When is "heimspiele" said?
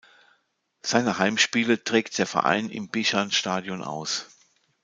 1.19-1.83